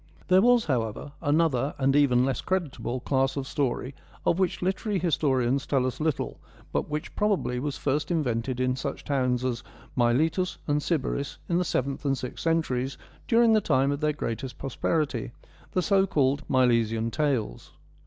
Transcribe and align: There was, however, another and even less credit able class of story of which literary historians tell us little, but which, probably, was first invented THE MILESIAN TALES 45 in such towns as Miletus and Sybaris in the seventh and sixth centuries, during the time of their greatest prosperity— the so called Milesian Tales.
There 0.29 0.41
was, 0.41 0.65
however, 0.65 1.11
another 1.21 1.75
and 1.77 1.95
even 1.95 2.25
less 2.25 2.41
credit 2.41 2.77
able 2.79 3.01
class 3.01 3.37
of 3.37 3.45
story 3.45 3.93
of 4.25 4.39
which 4.39 4.63
literary 4.63 4.97
historians 4.97 5.67
tell 5.67 5.85
us 5.85 5.99
little, 5.99 6.39
but 6.71 6.89
which, 6.89 7.15
probably, 7.15 7.59
was 7.59 7.77
first 7.77 8.09
invented 8.09 8.57
THE 8.57 8.63
MILESIAN 8.63 8.73
TALES 8.77 8.81
45 8.81 8.95
in 8.95 8.97
such 8.97 9.05
towns 9.05 9.45
as 9.45 9.63
Miletus 9.95 10.57
and 10.67 10.81
Sybaris 10.81 11.37
in 11.47 11.59
the 11.59 11.63
seventh 11.63 12.03
and 12.03 12.17
sixth 12.17 12.43
centuries, 12.43 12.97
during 13.27 13.53
the 13.53 13.61
time 13.61 13.91
of 13.91 13.99
their 13.99 14.11
greatest 14.13 14.57
prosperity— 14.57 15.33
the 15.73 15.83
so 15.83 16.07
called 16.07 16.41
Milesian 16.49 17.11
Tales. 17.11 17.71